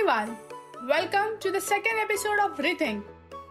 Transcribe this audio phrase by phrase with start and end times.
[0.00, 0.36] everyone.
[0.88, 3.02] Welcome to the second episode of Rethink,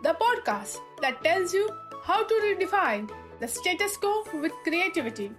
[0.03, 1.69] the podcast that tells you
[2.03, 5.31] how to redefine the status quo with creativity.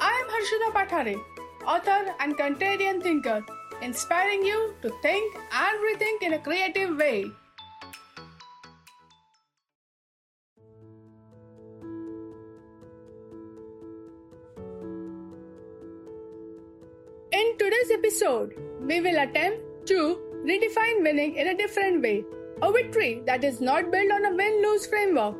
[0.00, 1.20] I am Harshada Pathare,
[1.66, 3.44] author and contrarian thinker,
[3.82, 7.26] inspiring you to think and rethink in a creative way.
[17.32, 22.24] In today's episode, we will attempt to redefine winning in a different way.
[22.62, 25.36] A victory that is not built on a win lose framework.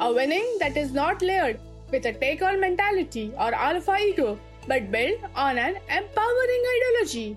[0.00, 1.58] A winning that is not layered
[1.90, 7.36] with a take all mentality or alpha ego, but built on an empowering ideology.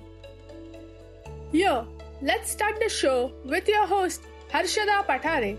[1.52, 1.86] Here,
[2.22, 4.22] let's start the show with your host,
[4.52, 5.58] Harshada Pathare.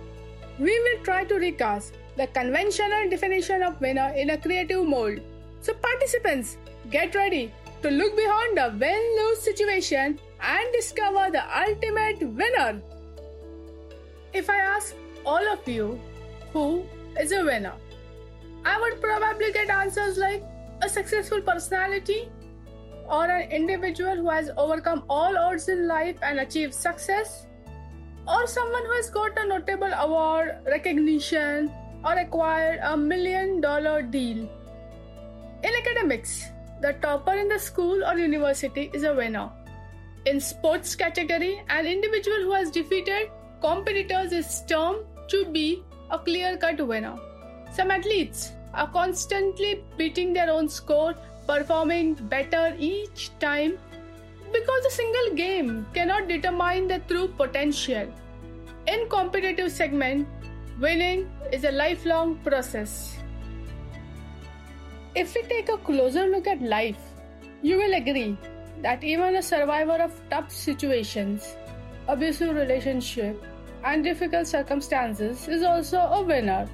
[0.58, 5.20] We will try to recast the conventional definition of winner in a creative mold.
[5.60, 6.56] So, participants,
[6.90, 12.82] get ready to look beyond the win lose situation and discover the ultimate winner.
[14.32, 16.00] If I ask all of you
[16.52, 16.84] who
[17.20, 17.74] is a winner,
[18.64, 20.42] I would probably get answers like
[20.82, 22.28] a successful personality
[23.08, 27.46] or an individual who has overcome all odds in life and achieved success
[28.26, 31.72] or someone who has got a notable award, recognition,
[32.04, 34.48] or acquired a million dollar deal.
[35.62, 39.50] In academics, the topper in the school or university is a winner.
[40.24, 46.86] In sports category, an individual who has defeated competitors is termed to be a clear-cut
[46.86, 47.18] winner.
[47.72, 51.14] Some athletes are constantly beating their own score,
[51.48, 53.78] performing better each time
[54.52, 58.06] because a single game cannot determine the true potential.
[58.86, 60.28] In competitive segment,
[60.80, 63.16] winning is a lifelong process.
[65.16, 67.00] If we take a closer look at life,
[67.60, 68.36] you will agree
[68.82, 71.56] that even a survivor of tough situations,
[72.08, 73.42] abusive relationship,
[73.84, 76.68] and difficult circumstances is also a winner.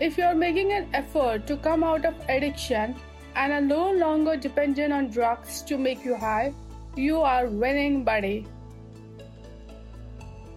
[0.00, 2.94] If you are making an effort to come out of addiction
[3.34, 6.52] and are no longer dependent on drugs to make you high,
[6.96, 8.46] you are winning, buddy.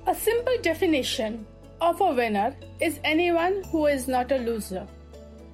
[0.08, 1.46] A simple definition
[1.82, 4.88] of a winner is anyone who is not a loser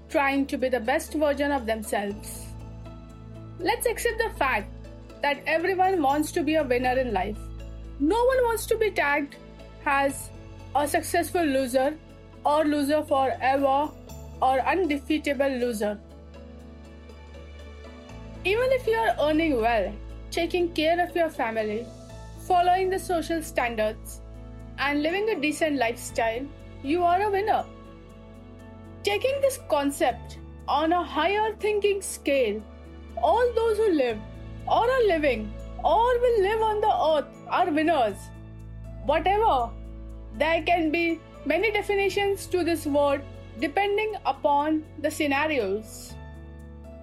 [0.10, 2.46] trying to be the best version of themselves.
[3.60, 4.72] Let's accept the fact
[5.22, 7.38] that everyone wants to be a winner in life.
[8.00, 9.36] No one wants to be tagged
[9.86, 10.30] as
[10.76, 11.98] a successful loser
[12.46, 13.90] or loser forever
[14.42, 15.98] or undefeatable loser.
[18.44, 19.92] Even if you are earning well,
[20.30, 21.86] taking care of your family,
[22.48, 24.22] following the social standards,
[24.78, 26.46] and living a decent lifestyle,
[26.84, 27.64] you are a winner.
[29.04, 30.38] Taking this concept
[30.68, 32.62] on a higher thinking scale,
[33.24, 34.20] all those who live
[34.68, 35.54] or are living
[35.84, 38.18] or will live on the earth are winners.
[39.06, 39.70] Whatever,
[40.38, 43.22] there can be many definitions to this word
[43.60, 46.14] depending upon the scenarios.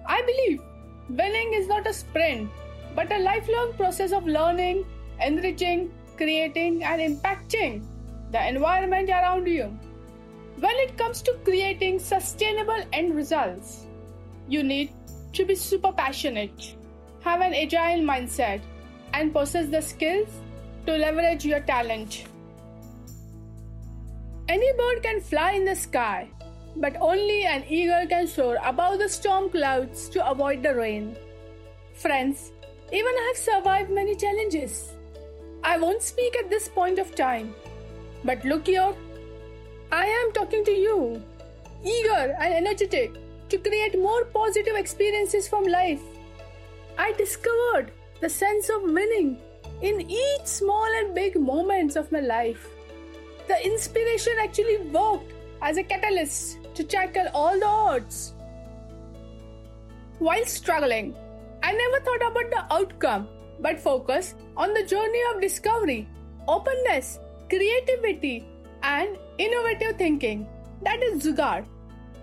[0.05, 0.61] I believe
[1.09, 2.49] winning is not a sprint
[2.95, 4.85] but a lifelong process of learning,
[5.19, 7.83] enriching, creating, and impacting
[8.31, 9.77] the environment around you.
[10.59, 13.85] When it comes to creating sustainable end results,
[14.47, 14.93] you need
[15.33, 16.75] to be super passionate,
[17.23, 18.61] have an agile mindset,
[19.13, 20.29] and possess the skills
[20.85, 22.25] to leverage your talent.
[24.49, 26.29] Any bird can fly in the sky,
[26.75, 31.15] but only an eagle can soar above the storm clouds to avoid the rain.
[31.93, 32.51] Friends,
[32.91, 34.93] even I have survived many challenges.
[35.63, 37.55] I won't speak at this point of time,
[38.25, 38.93] but look here
[39.91, 41.21] I am talking to you,
[41.85, 43.13] eager and energetic
[43.49, 46.01] to create more positive experiences from life.
[46.97, 49.37] I discovered the sense of winning
[49.81, 52.69] in each small and big moments of my life.
[53.47, 58.33] The inspiration actually worked as a catalyst to tackle all the odds.
[60.19, 61.15] While struggling,
[61.63, 63.27] I never thought about the outcome
[63.59, 66.07] but focused on the journey of discovery,
[66.47, 67.19] openness,
[67.49, 68.45] creativity,
[68.83, 70.47] and innovative thinking.
[70.83, 71.65] That is Jugaad.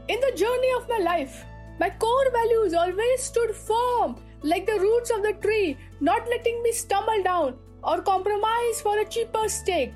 [0.09, 1.45] In the journey of my life,
[1.79, 6.73] my core values always stood firm like the roots of the tree, not letting me
[6.73, 9.93] stumble down or compromise for a cheaper stake.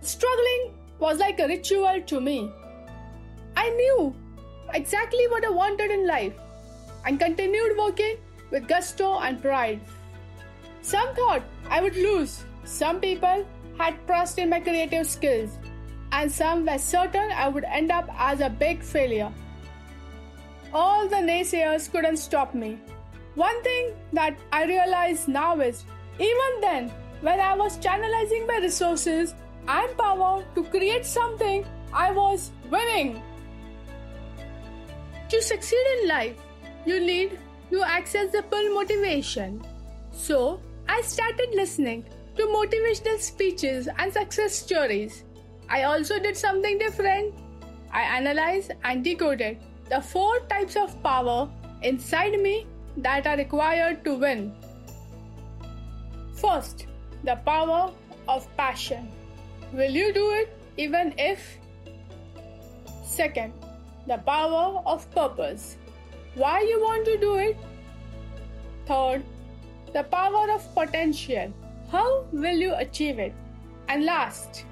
[0.00, 2.50] Struggling was like a ritual to me.
[3.56, 4.14] I knew
[4.74, 6.34] exactly what I wanted in life
[7.04, 8.16] and continued working
[8.50, 9.80] with gusto and pride.
[10.82, 12.44] Some thought I would lose.
[12.64, 13.46] Some people
[13.78, 15.58] had trust in my creative skills
[16.12, 19.32] and some were certain I would end up as a big failure.
[20.72, 22.78] All the naysayers couldn't stop me.
[23.36, 25.84] One thing that I realize now is
[26.18, 26.90] even then,
[27.20, 29.34] when I was channelizing my resources
[29.68, 33.22] and power to create something, I was winning.
[35.28, 36.36] To succeed in life,
[36.86, 37.38] you need
[37.70, 39.62] to access the full motivation.
[40.12, 42.06] So, I started listening
[42.36, 45.24] to motivational speeches and success stories.
[45.68, 47.34] I also did something different.
[47.92, 49.58] I analyzed and decoded
[49.90, 51.50] the four types of power
[51.82, 52.66] inside me
[52.96, 54.54] that are required to win.
[56.34, 56.86] First,
[57.24, 57.92] the power
[58.28, 59.08] of passion.
[59.72, 61.58] Will you do it even if?
[63.04, 63.52] Second,
[64.06, 65.76] the power of purpose.
[66.34, 67.56] Why you want to do it?
[68.86, 69.24] Third,
[69.92, 71.52] the power of potential.
[71.90, 73.34] How will you achieve it?
[73.88, 74.64] And last,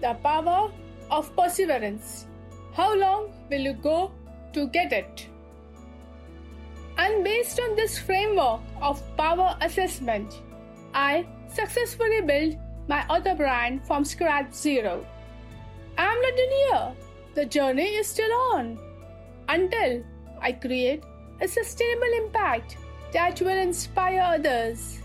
[0.00, 0.70] the power
[1.10, 2.26] of perseverance.
[2.74, 4.12] How long will you go
[4.52, 5.26] to get it?
[7.00, 10.42] And based on this framework of power assessment,
[10.92, 12.56] I successfully built
[12.88, 15.06] my other brand from scratch zero.
[15.96, 16.92] I'm not done here.
[17.36, 18.78] The journey is still on.
[19.48, 20.04] Until
[20.42, 21.02] I create
[21.40, 22.76] a sustainable impact
[23.14, 25.00] that will inspire others.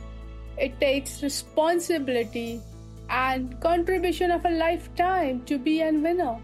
[0.57, 2.61] It takes responsibility
[3.09, 6.39] and contribution of a lifetime to be a winner.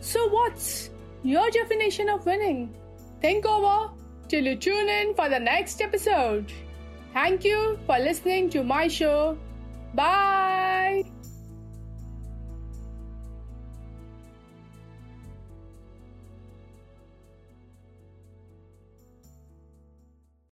[0.00, 0.88] So, what's
[1.22, 2.74] your definition of winning?
[3.20, 3.90] Think over
[4.32, 6.50] till you tune in for the next episode.
[7.12, 9.36] Thank you for listening to my show.
[9.92, 10.61] Bye.